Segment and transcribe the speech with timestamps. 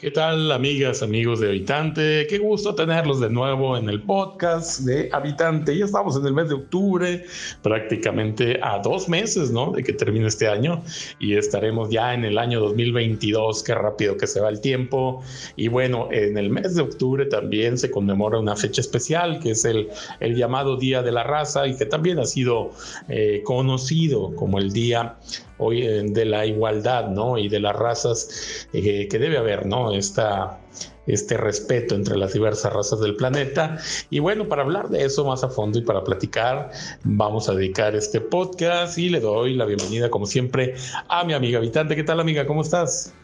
[0.00, 2.26] ¿Qué tal, amigas, amigos de Habitante?
[2.26, 5.76] Qué gusto tenerlos de nuevo en el podcast de Habitante.
[5.76, 7.26] Ya estamos en el mes de octubre,
[7.60, 9.72] prácticamente a dos meses, ¿no?
[9.72, 10.82] De que termine este año
[11.18, 13.62] y estaremos ya en el año 2022.
[13.62, 15.22] Qué rápido que se va el tiempo.
[15.56, 19.66] Y bueno, en el mes de octubre también se conmemora una fecha especial que es
[19.66, 19.90] el,
[20.20, 22.70] el llamado Día de la Raza y que también ha sido
[23.10, 25.16] eh, conocido como el Día
[25.60, 27.38] hoy de la igualdad, ¿no?
[27.38, 29.92] Y de las razas eh, que debe haber, ¿no?
[29.92, 30.58] Esta,
[31.06, 33.78] este respeto entre las diversas razas del planeta.
[34.10, 36.70] Y bueno, para hablar de eso más a fondo y para platicar,
[37.04, 40.74] vamos a dedicar este podcast y le doy la bienvenida, como siempre,
[41.08, 41.96] a mi amiga habitante.
[41.96, 42.46] ¿Qué tal, amiga?
[42.46, 43.14] ¿Cómo estás?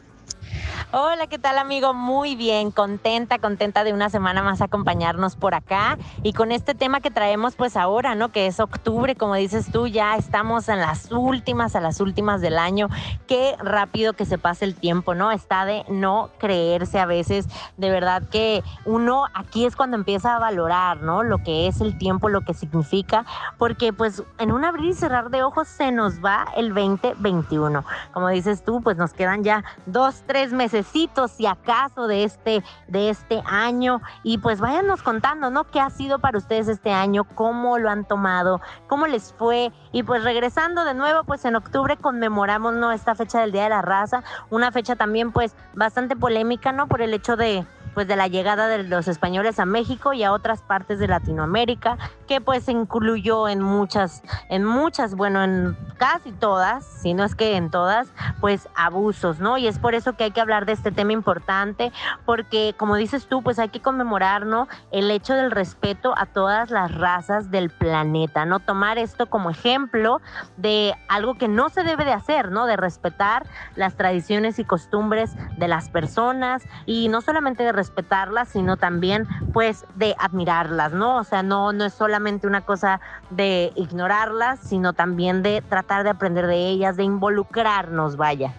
[0.99, 1.93] Hola, ¿qué tal amigo?
[1.93, 7.03] Muy bien, contenta, contenta de una semana más acompañarnos por acá y con este tema
[7.03, 8.31] que traemos pues ahora, ¿no?
[8.31, 12.57] Que es octubre, como dices tú, ya estamos en las últimas, a las últimas del
[12.59, 12.89] año.
[13.27, 15.33] Qué rápido que se pase el tiempo, ¿no?
[15.33, 20.39] Está de no creerse a veces, de verdad que uno aquí es cuando empieza a
[20.39, 21.23] valorar, ¿no?
[21.23, 23.27] Lo que es el tiempo, lo que significa,
[23.59, 27.85] porque pues en un abrir y cerrar de ojos se nos va el 2021.
[28.15, 30.86] Como dices tú, pues nos quedan ya dos, tres meses
[31.29, 34.01] si acaso de este, de este año.
[34.23, 35.65] Y pues váyanos contando, ¿no?
[35.65, 37.25] ¿Qué ha sido para ustedes este año?
[37.25, 38.61] ¿Cómo lo han tomado?
[38.89, 39.73] ¿Cómo les fue?
[39.93, 42.93] Y pues regresando de nuevo, pues en octubre conmemoramos, ¿no?
[42.93, 46.87] Esta fecha del Día de la Raza, una fecha también pues bastante polémica, ¿no?
[46.87, 50.33] Por el hecho de pues de la llegada de los españoles a México y a
[50.33, 51.97] otras partes de Latinoamérica,
[52.29, 57.57] que pues incluyó en muchas, en muchas, bueno, en casi todas, si no es que
[57.57, 59.57] en todas, pues abusos, ¿no?
[59.57, 61.91] Y es por eso que hay que hablar de este tema importante,
[62.27, 64.69] porque como dices tú, pues hay que conmemorar, ¿no?
[64.91, 68.61] El hecho del respeto a todas las razas del planeta, ¿no?
[68.61, 70.21] Tomar esto como ejemplo
[70.59, 72.67] de algo que no se debe de hacer, ¿no?
[72.67, 78.77] De respetar las tradiciones y costumbres de las personas y no solamente de respetarlas, sino
[78.77, 81.19] también pues de admirarlas, ¿no?
[81.19, 86.11] O sea, no, no es solamente una cosa de ignorarlas, sino también de tratar de
[86.11, 88.53] aprender de ellas, de involucrarnos, vaya.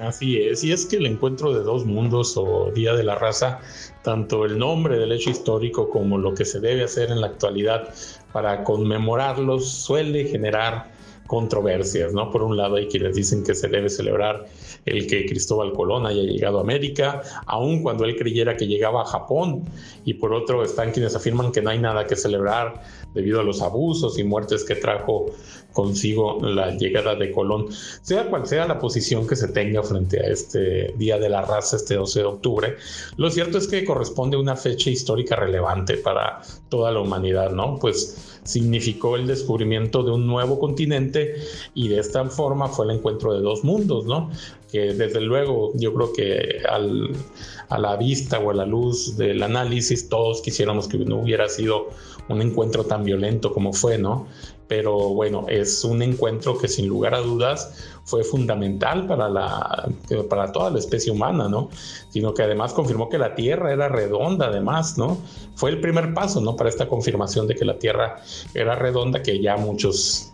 [0.00, 3.60] Así es, y es que el encuentro de dos mundos o Día de la Raza,
[4.02, 7.92] tanto el nombre del hecho histórico como lo que se debe hacer en la actualidad
[8.32, 10.90] para conmemorarlos suele generar
[11.26, 12.30] controversias, ¿no?
[12.30, 14.46] Por un lado hay quienes dicen que se debe celebrar
[14.84, 19.04] el que Cristóbal Colón haya llegado a América, aun cuando él creyera que llegaba a
[19.04, 19.64] Japón,
[20.04, 22.82] y por otro están quienes afirman que no hay nada que celebrar
[23.14, 25.26] debido a los abusos y muertes que trajo
[25.72, 27.66] consigo la llegada de Colón.
[28.02, 31.76] Sea cual sea la posición que se tenga frente a este Día de la Raza,
[31.76, 32.76] este 12 de octubre,
[33.16, 37.78] lo cierto es que corresponde a una fecha histórica relevante para toda la humanidad, ¿no?
[37.78, 41.36] Pues significó el descubrimiento de un nuevo continente
[41.74, 44.30] y de esta forma fue el encuentro de dos mundos, ¿no?
[44.70, 50.08] Que desde luego yo creo que a la vista o a la luz del análisis
[50.08, 51.88] todos quisiéramos que no hubiera sido
[52.28, 54.26] un encuentro tan violento como fue, ¿no?
[54.72, 57.74] Pero bueno, es un encuentro que sin lugar a dudas
[58.04, 59.86] fue fundamental para, la,
[60.30, 61.68] para toda la especie humana, ¿no?
[62.08, 65.18] Sino que además confirmó que la Tierra era redonda, además, ¿no?
[65.56, 66.56] Fue el primer paso, ¿no?
[66.56, 68.22] Para esta confirmación de que la Tierra
[68.54, 70.32] era redonda, que ya muchos,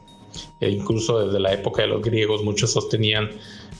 [0.60, 3.30] e incluso desde la época de los griegos, muchos sostenían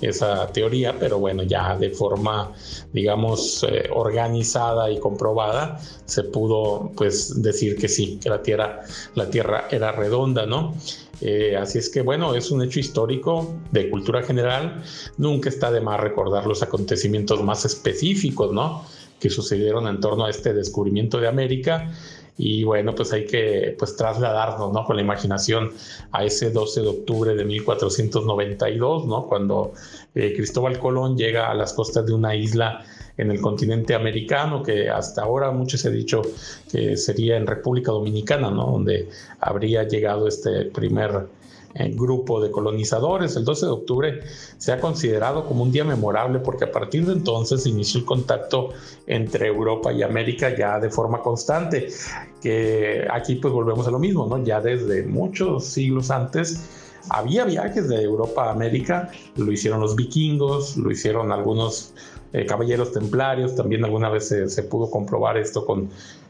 [0.01, 2.53] esa teoría, pero bueno, ya de forma,
[2.93, 8.83] digamos, eh, organizada y comprobada, se pudo pues decir que sí, que la Tierra,
[9.15, 10.75] la tierra era redonda, ¿no?
[11.21, 14.83] Eh, así es que bueno, es un hecho histórico de cultura general.
[15.17, 18.85] Nunca está de más recordar los acontecimientos más específicos, ¿no?
[19.19, 21.91] Que sucedieron en torno a este descubrimiento de América
[22.39, 24.85] y bueno, pues hay que pues trasladarnos, ¿no?
[24.85, 25.73] Con la imaginación
[26.13, 29.27] a ese 12 de octubre de 1492, ¿no?
[29.27, 29.73] Cuando
[30.15, 32.85] eh, Cristóbal Colón llega a las costas de una isla
[33.17, 36.23] en el continente americano, que hasta ahora muchos se ha dicho
[36.71, 38.67] que sería en República Dominicana, ¿no?
[38.67, 39.09] Donde
[39.41, 41.27] habría llegado este primer
[41.95, 43.37] grupo de colonizadores.
[43.37, 44.21] El 12 de octubre
[44.57, 48.71] se ha considerado como un día memorable porque a partir de entonces inició el contacto
[49.07, 51.89] entre Europa y América ya de forma constante,
[52.41, 54.43] que aquí pues volvemos a lo mismo, ¿no?
[54.45, 60.77] Ya desde muchos siglos antes había viajes de Europa a América, lo hicieron los vikingos,
[60.77, 61.95] lo hicieron algunos
[62.33, 65.89] eh, caballeros templarios, también alguna vez se, pudo comprobar esto con,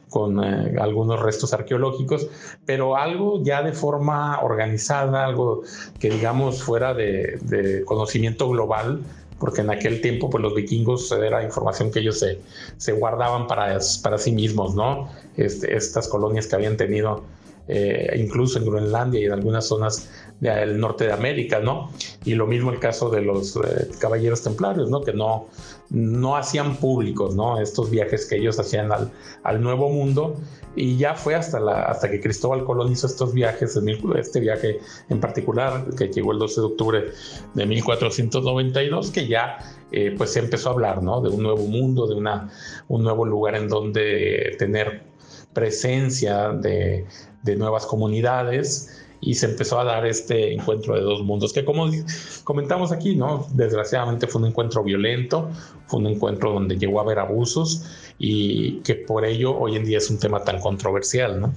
[0.09, 2.29] con eh, algunos restos arqueológicos,
[2.65, 5.63] pero algo ya de forma organizada, algo
[5.99, 9.03] que digamos fuera de, conocimiento global,
[9.39, 12.41] porque en aquel tiempo pues los vikingos era información que ellos se,
[12.77, 15.09] se guardaban para, para sí mismos, ¿no?
[15.37, 17.23] Este, estas colonias que habían tenido
[17.69, 20.11] eh, incluso en Groenlandia y en algunas zonas
[20.41, 21.91] del norte de América, ¿no?
[22.25, 25.03] Y lo mismo el caso de los eh, caballeros templarios, ¿no?
[25.03, 25.49] Que no,
[25.91, 27.61] no hacían públicos, ¿no?
[27.61, 29.11] Estos viajes que ellos hacían al,
[29.43, 30.37] al Nuevo Mundo
[30.77, 33.77] y ya fue hasta, la, hasta que Cristóbal Colón hizo estos viajes,
[34.17, 34.79] este viaje
[35.09, 37.05] en particular, que llegó el 12 de octubre
[37.55, 39.59] de 1492, que ya
[39.91, 41.21] eh, pues se empezó a hablar, ¿no?
[41.21, 42.51] De un nuevo mundo, de una,
[42.87, 45.03] un nuevo lugar en donde tener
[45.53, 47.07] presencia de,
[47.51, 51.91] de nuevas comunidades y se empezó a dar este encuentro de dos mundos, que como
[52.45, 53.47] comentamos aquí, ¿no?
[53.53, 55.51] Desgraciadamente fue un encuentro violento,
[55.87, 57.85] fue un encuentro donde llegó a haber abusos
[58.19, 61.53] y que por ello hoy en día es un tema tan controversial, ¿no?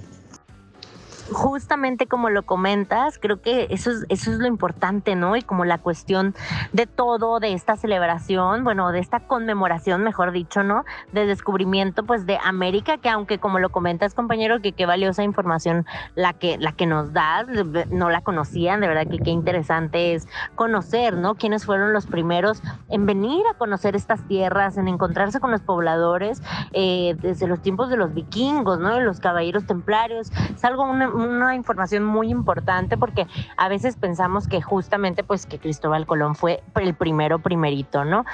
[1.30, 5.36] Justamente como lo comentas, creo que eso es, eso es lo importante, ¿no?
[5.36, 6.34] Y como la cuestión
[6.72, 10.84] de todo, de esta celebración, bueno, de esta conmemoración, mejor dicho, ¿no?
[11.12, 15.86] De descubrimiento, pues, de América, que aunque como lo comentas, compañero, que qué valiosa información
[16.14, 17.46] la que, la que nos das,
[17.90, 21.34] no la conocían, de verdad que qué interesante es conocer, ¿no?
[21.34, 26.42] Quiénes fueron los primeros en venir a conocer estas tierras, en encontrarse con los pobladores,
[26.72, 28.94] eh, desde los tiempos de los vikingos, ¿no?
[28.94, 30.30] De los caballeros templarios.
[30.54, 33.26] Es algo, una, una información muy importante porque
[33.56, 38.24] a veces pensamos que justamente pues que Cristóbal Colón fue el primero primerito, ¿no?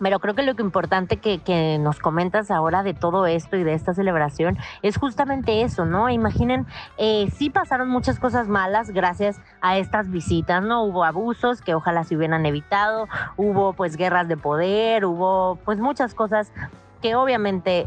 [0.00, 3.74] Pero creo que lo importante que, que, nos comentas ahora de todo esto y de
[3.74, 6.08] esta celebración es justamente eso, ¿no?
[6.08, 6.66] Imaginen,
[6.96, 10.84] eh, sí pasaron muchas cosas malas gracias a estas visitas, ¿no?
[10.84, 16.14] Hubo abusos que ojalá se hubieran evitado, hubo pues guerras de poder, hubo pues muchas
[16.14, 16.50] cosas
[17.00, 17.86] que obviamente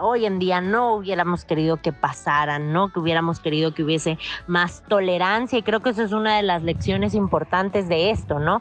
[0.00, 2.88] hoy en día no hubiéramos querido que pasaran, ¿no?
[2.88, 6.62] Que hubiéramos querido que hubiese más tolerancia y creo que eso es una de las
[6.62, 8.60] lecciones importantes de esto, ¿no?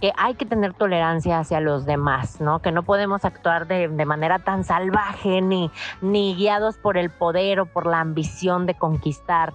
[0.00, 2.60] Que hay que tener tolerancia hacia los demás, ¿no?
[2.60, 5.70] Que no podemos actuar de, de manera tan salvaje ni,
[6.00, 9.52] ni guiados por el poder o por la ambición de conquistar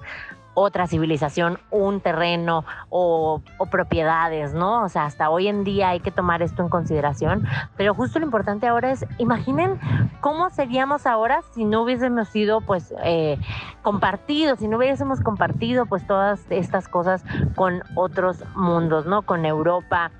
[0.53, 4.83] otra civilización, un terreno o, propiedades, ¿no?
[4.83, 8.25] O sea, hasta hoy en día hay que tomar esto en consideración, pero justo lo
[8.25, 9.79] importante ahora es, imaginen
[10.19, 13.37] cómo seríamos ahora si no hubiésemos sido, pues, eh,
[13.81, 17.23] compartidos, si no hubiésemos compartido, pues, todas estas cosas
[17.55, 19.21] con otros mundos, ¿no?
[19.21, 20.11] Con Europa,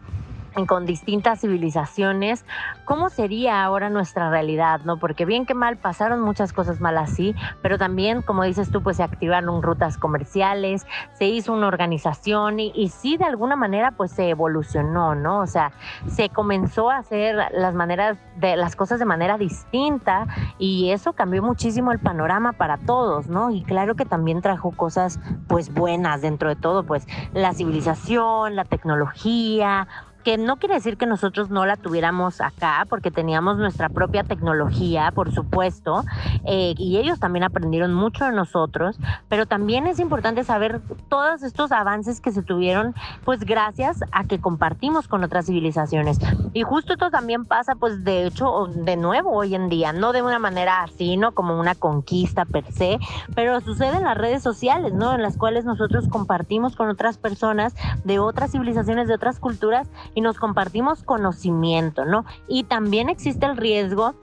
[0.67, 2.45] con distintas civilizaciones,
[2.85, 4.81] ¿cómo sería ahora nuestra realidad?
[4.83, 4.97] ¿no?
[4.97, 8.97] Porque bien que mal pasaron muchas cosas mal así, pero también, como dices tú, pues
[8.97, 14.11] se activaron rutas comerciales, se hizo una organización y, y sí, de alguna manera, pues
[14.11, 15.39] se evolucionó, ¿no?
[15.39, 15.71] O sea,
[16.07, 20.27] se comenzó a hacer las maneras de las cosas de manera distinta
[20.57, 23.51] y eso cambió muchísimo el panorama para todos, ¿no?
[23.51, 28.65] Y claro que también trajo cosas, pues buenas dentro de todo, pues la civilización, la
[28.65, 29.87] tecnología,
[30.23, 35.11] que no quiere decir que nosotros no la tuviéramos acá, porque teníamos nuestra propia tecnología,
[35.11, 36.03] por supuesto,
[36.45, 38.97] eh, y ellos también aprendieron mucho de nosotros,
[39.29, 42.95] pero también es importante saber todos estos avances que se tuvieron,
[43.25, 46.19] pues gracias a que compartimos con otras civilizaciones.
[46.53, 50.21] Y justo esto también pasa, pues de hecho, de nuevo hoy en día, no de
[50.21, 51.33] una manera así, ¿no?
[51.33, 52.99] Como una conquista per se,
[53.35, 55.13] pero sucede en las redes sociales, ¿no?
[55.13, 60.21] En las cuales nosotros compartimos con otras personas de otras civilizaciones, de otras culturas, y
[60.21, 62.25] nos compartimos conocimiento, ¿no?
[62.47, 64.15] Y también existe el riesgo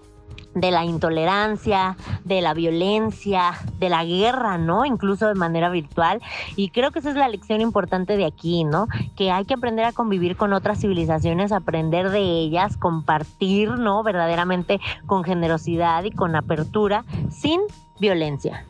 [0.54, 4.84] de la intolerancia, de la violencia, de la guerra, ¿no?
[4.84, 6.20] Incluso de manera virtual.
[6.56, 8.88] Y creo que esa es la lección importante de aquí, ¿no?
[9.16, 14.02] Que hay que aprender a convivir con otras civilizaciones, aprender de ellas, compartir, ¿no?
[14.02, 17.60] Verdaderamente con generosidad y con apertura, sin
[18.00, 18.64] violencia.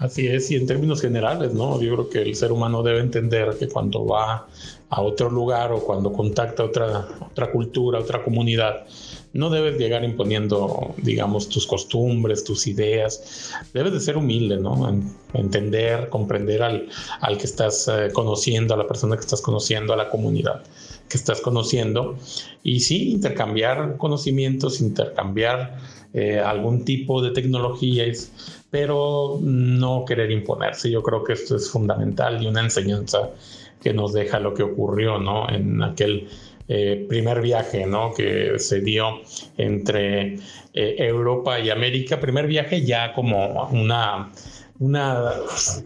[0.00, 1.78] Así es, y en términos generales, ¿no?
[1.78, 4.48] Yo creo que el ser humano debe entender que cuando va
[4.88, 8.86] a otro lugar o cuando contacta otra, otra cultura, otra comunidad,
[9.34, 13.52] no debes llegar imponiendo, digamos, tus costumbres, tus ideas.
[13.74, 14.88] Debes de ser humilde, ¿no?
[15.34, 16.88] entender, comprender al,
[17.20, 20.62] al que estás eh, conociendo, a la persona que estás conociendo, a la comunidad
[21.10, 22.16] que estás conociendo.
[22.62, 25.76] Y sí, intercambiar conocimientos, intercambiar
[26.14, 28.32] eh, algún tipo de tecnologías,
[28.70, 30.90] pero no querer imponerse.
[30.90, 33.30] Yo creo que esto es fundamental y una enseñanza
[33.82, 35.48] que nos deja lo que ocurrió ¿no?
[35.48, 36.28] en aquel
[36.68, 38.12] eh, primer viaje ¿no?
[38.14, 39.20] que se dio
[39.56, 40.34] entre
[40.74, 42.20] eh, Europa y América.
[42.20, 44.30] Primer viaje ya como una,
[44.78, 44.96] un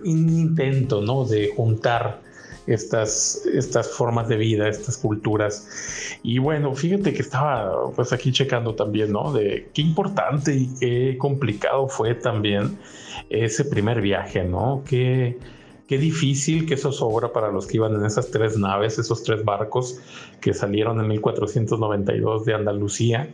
[0.04, 1.24] intento ¿no?
[1.24, 2.20] de juntar
[2.66, 6.18] estas, estas formas de vida, estas culturas.
[6.22, 9.32] Y bueno, fíjate que estaba pues aquí checando también, ¿no?
[9.32, 12.78] De qué importante y qué complicado fue también
[13.30, 14.82] ese primer viaje, ¿no?
[14.86, 15.38] Qué,
[15.88, 19.44] Qué difícil que eso sobra para los que iban en esas tres naves, esos tres
[19.44, 20.00] barcos
[20.40, 23.28] que salieron en 1492 de Andalucía,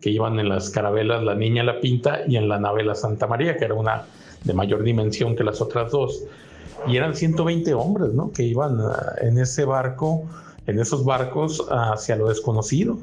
[0.00, 3.28] que iban en las carabelas La Niña La Pinta y en la nave La Santa
[3.28, 4.06] María, que era una
[4.42, 6.24] de mayor dimensión que las otras dos.
[6.86, 8.32] Y eran 120 hombres, ¿no?
[8.32, 10.24] Que iban ah, en ese barco,
[10.66, 12.98] en esos barcos hacia lo desconocido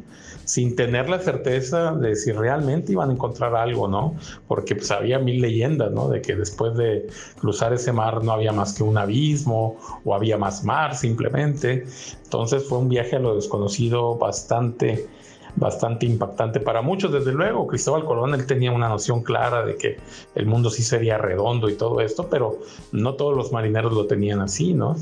[0.45, 4.15] sin tener la certeza de si realmente iban a encontrar algo, ¿no?
[4.47, 6.09] Porque pues había mil leyendas, ¿no?
[6.09, 7.07] De que después de
[7.39, 11.85] cruzar ese mar no había más que un abismo o había más mar simplemente.
[12.23, 15.07] Entonces fue un viaje a lo desconocido bastante
[15.55, 17.67] bastante impactante para muchos, desde luego.
[17.67, 19.98] Cristóbal Colón, él tenía una noción clara de que
[20.36, 22.60] el mundo sí sería redondo y todo esto, pero
[22.91, 24.96] no todos los marineros lo tenían así, ¿no?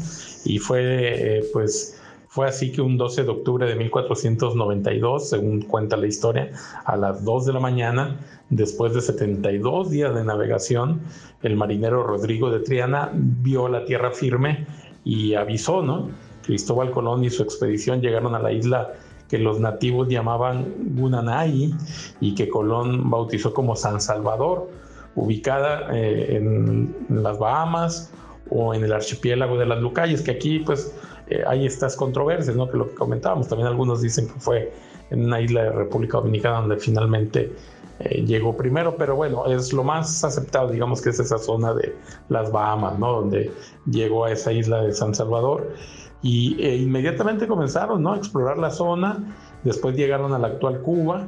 [0.45, 5.97] Y fue, eh, pues, fue así que un 12 de octubre de 1492, según cuenta
[5.97, 6.51] la historia,
[6.85, 11.01] a las 2 de la mañana, después de 72 días de navegación,
[11.41, 14.67] el marinero Rodrigo de Triana vio la tierra firme
[15.03, 16.09] y avisó, ¿no?
[16.45, 18.93] Cristóbal Colón y su expedición llegaron a la isla
[19.29, 21.73] que los nativos llamaban Gunanay
[22.19, 24.69] y que Colón bautizó como San Salvador,
[25.15, 28.11] ubicada eh, en las Bahamas
[28.49, 30.93] o en el archipiélago de las Lucayes, que aquí pues
[31.27, 32.69] eh, hay estas controversias, ¿no?
[32.69, 34.73] Que lo que comentábamos, también algunos dicen que fue
[35.11, 37.51] en una isla de República Dominicana donde finalmente
[37.99, 41.95] eh, llegó primero, pero bueno, es lo más aceptado, digamos que es esa zona de
[42.29, 43.11] las Bahamas, ¿no?
[43.11, 43.51] Donde
[43.85, 45.73] llegó a esa isla de San Salvador
[46.21, 48.13] y e inmediatamente comenzaron, ¿no?
[48.13, 51.27] A explorar la zona, después llegaron a la actual Cuba,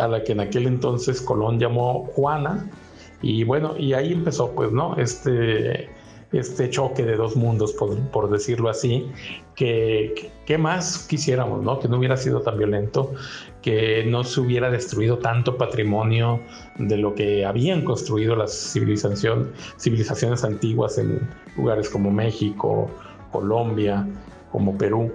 [0.00, 2.68] a la que en aquel entonces Colón llamó Juana,
[3.22, 4.96] y bueno, y ahí empezó, pues, ¿no?
[4.96, 5.88] Este
[6.32, 9.06] este choque de dos mundos, por, decirlo así,
[9.54, 11.78] que, más quisiéramos, ¿no?
[11.78, 13.12] Que no hubiera sido tan violento,
[13.62, 16.40] que no se hubiera destruido tanto patrimonio
[16.78, 22.90] de lo que habían construido las civilización, civilizaciones antiguas en lugares como México,
[23.36, 24.06] Colombia,
[24.50, 25.12] como Perú.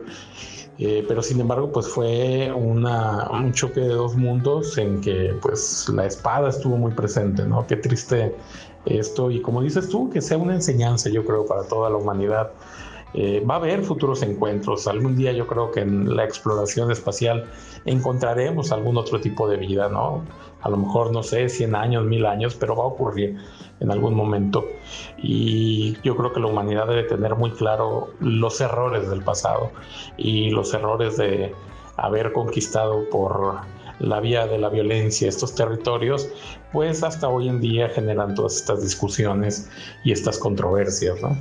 [0.78, 6.06] Eh, pero sin embargo, pues fue un choque de dos mundos en que pues la
[6.06, 7.68] espada estuvo muy presente, ¿no?
[7.68, 8.36] Qué triste
[8.86, 12.52] esto y como dices tú, que sea una enseñanza, yo creo, para toda la humanidad.
[13.14, 14.88] Eh, va a haber futuros encuentros.
[14.88, 17.46] Algún día yo creo que en la exploración espacial
[17.86, 20.24] encontraremos algún otro tipo de vida, ¿no?
[20.62, 23.38] A lo mejor, no sé, 100 años, 1000 años, pero va a ocurrir
[23.82, 24.66] en algún momento.
[25.18, 29.72] Y yo creo que la humanidad debe tener muy claro los errores del pasado
[30.18, 31.54] y los errores de
[31.98, 33.60] haber conquistado por
[34.00, 36.30] la vía de la violencia estos territorios,
[36.72, 39.70] pues hasta hoy en día generan todas estas discusiones
[40.04, 41.38] y estas controversias, ¿no?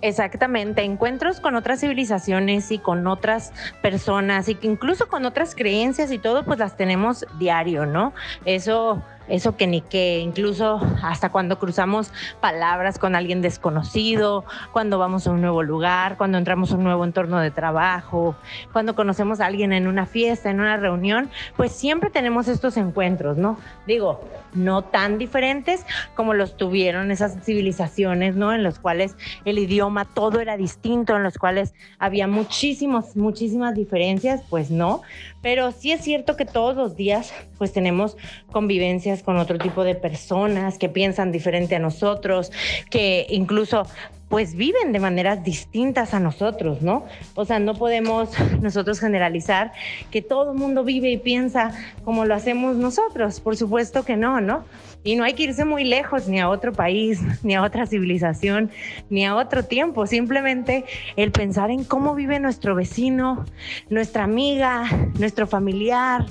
[0.00, 6.12] Exactamente, encuentros con otras civilizaciones y con otras personas y que incluso con otras creencias
[6.12, 8.12] y todo, pues las tenemos diario, ¿no?
[8.44, 15.26] Eso eso que ni que, incluso hasta cuando cruzamos palabras con alguien desconocido, cuando vamos
[15.26, 18.36] a un nuevo lugar, cuando entramos a un nuevo entorno de trabajo,
[18.72, 23.36] cuando conocemos a alguien en una fiesta, en una reunión, pues siempre tenemos estos encuentros,
[23.36, 23.58] ¿no?
[23.86, 24.20] Digo,
[24.54, 28.52] no tan diferentes como los tuvieron esas civilizaciones, ¿no?
[28.52, 34.42] En los cuales el idioma todo era distinto, en los cuales había muchísimos, muchísimas diferencias,
[34.48, 35.02] pues no,
[35.42, 38.16] pero sí es cierto que todos los días pues tenemos
[38.50, 42.52] convivencias con otro tipo de personas que piensan diferente a nosotros,
[42.90, 43.86] que incluso
[44.28, 47.04] pues viven de maneras distintas a nosotros, ¿no?
[47.34, 49.72] O sea, no podemos nosotros generalizar
[50.10, 51.72] que todo el mundo vive y piensa
[52.04, 54.64] como lo hacemos nosotros, por supuesto que no, ¿no?
[55.04, 58.70] Y no hay que irse muy lejos, ni a otro país, ni a otra civilización,
[59.10, 60.06] ni a otro tiempo.
[60.06, 60.84] Simplemente
[61.16, 63.44] el pensar en cómo vive nuestro vecino,
[63.88, 64.84] nuestra amiga,
[65.18, 66.26] nuestro familiar,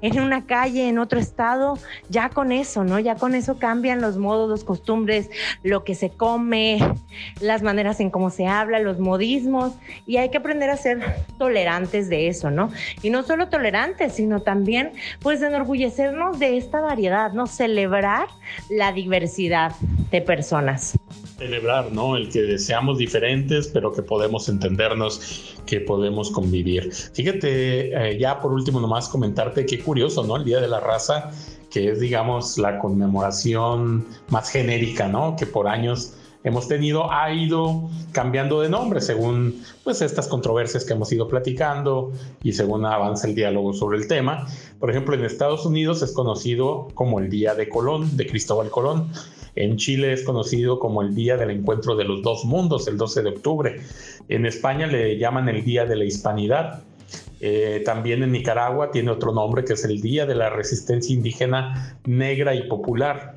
[0.00, 2.98] en una calle, en otro estado, ya con eso, ¿no?
[2.98, 5.28] Ya con eso cambian los modos, los costumbres,
[5.62, 6.78] lo que se come,
[7.40, 9.72] las maneras en cómo se habla, los modismos.
[10.06, 11.02] Y hay que aprender a ser
[11.38, 12.70] tolerantes de eso, ¿no?
[13.02, 17.46] Y no solo tolerantes, sino también, pues, enorgullecernos de esta variedad, ¿no?
[17.46, 18.11] Celebrar
[18.68, 19.72] la diversidad
[20.10, 20.98] de personas.
[21.38, 22.16] Celebrar, ¿no?
[22.16, 26.92] El que deseamos diferentes, pero que podemos entendernos, que podemos convivir.
[26.92, 30.36] Fíjate, eh, ya por último nomás comentarte qué curioso, ¿no?
[30.36, 31.30] El Día de la Raza,
[31.70, 35.36] que es, digamos, la conmemoración más genérica, ¿no?
[35.36, 36.14] Que por años
[36.44, 42.12] hemos tenido ha ido cambiando de nombre según pues estas controversias que hemos ido platicando
[42.42, 44.46] y según avanza el diálogo sobre el tema.
[44.78, 49.08] Por ejemplo, en Estados Unidos es conocido como el Día de Colón, de Cristóbal Colón.
[49.54, 53.22] En Chile es conocido como el Día del Encuentro de los Dos Mundos, el 12
[53.22, 53.80] de octubre.
[54.28, 56.82] En España le llaman el Día de la Hispanidad.
[57.44, 61.98] Eh, también en Nicaragua tiene otro nombre que es el Día de la Resistencia Indígena
[62.06, 63.34] Negra y Popular.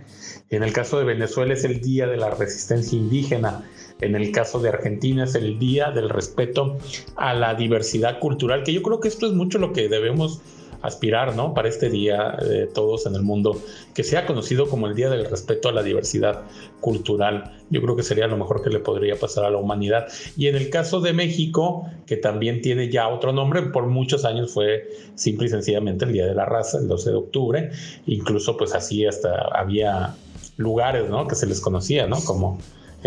[0.52, 3.64] En el caso de Venezuela es el Día de la Resistencia Indígena.
[4.02, 6.78] En el caso de Argentina es el Día del Respeto
[7.16, 10.40] a la Diversidad Cultural, que yo creo que esto es mucho lo que debemos
[10.86, 11.54] aspirar, ¿no?
[11.54, 13.62] Para este día, eh, todos en el mundo,
[13.94, 16.44] que sea conocido como el Día del Respeto a la Diversidad
[16.82, 17.52] Cultural.
[17.70, 20.08] Yo creo que sería lo mejor que le podría pasar a la humanidad.
[20.38, 24.54] Y en el caso de México, que también tiene ya otro nombre, por muchos años
[24.54, 27.72] fue simple y sencillamente el Día de la Raza, el 12 de octubre.
[28.06, 30.16] Incluso, pues así hasta había
[30.58, 31.28] lugares, ¿no?
[31.28, 32.18] Que se les conocía, ¿no?
[32.24, 32.60] Como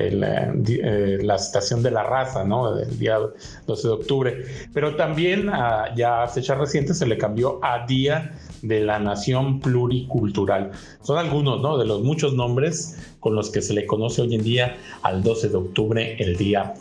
[0.07, 2.78] eh, la estación de la raza, ¿no?
[2.78, 3.19] El día
[3.67, 4.45] 12 de octubre.
[4.73, 9.61] Pero también ah, ya a fecha reciente se le cambió a Día de la Nación
[9.61, 10.73] Pluricultural.
[11.02, 11.78] Son algunos, ¿no?
[11.78, 15.49] De los muchos nombres con los que se le conoce hoy en día al 12
[15.49, 16.75] de octubre, el Día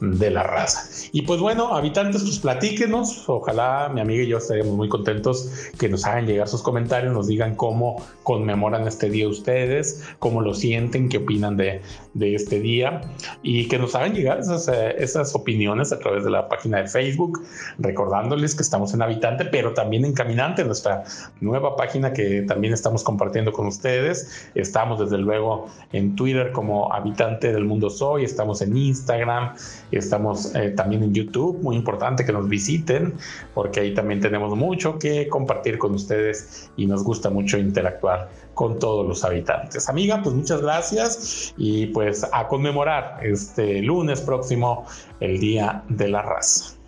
[0.00, 0.88] de la raza.
[1.12, 3.28] Y pues bueno, habitantes, pues platíquenos.
[3.28, 7.26] Ojalá mi amiga y yo estaríamos muy contentos que nos hagan llegar sus comentarios, nos
[7.26, 11.82] digan cómo conmemoran este día ustedes, cómo lo sienten, qué opinan de,
[12.14, 13.00] de este día
[13.42, 16.88] y que nos hagan llegar esas, eh, esas opiniones a través de la página de
[16.88, 17.42] Facebook,
[17.78, 21.04] recordándoles que estamos en Habitante, pero también en Caminante, nuestra
[21.40, 24.48] nueva página que también estamos compartiendo con ustedes.
[24.54, 29.54] Estamos desde luego en Twitter como Habitante del Mundo Soy, estamos en Instagram,
[29.96, 33.14] Estamos eh, también en YouTube, muy importante que nos visiten,
[33.54, 38.78] porque ahí también tenemos mucho que compartir con ustedes y nos gusta mucho interactuar con
[38.78, 39.88] todos los habitantes.
[39.88, 44.86] Amiga, pues muchas gracias y pues a conmemorar este lunes próximo
[45.20, 46.83] el Día de la Raza.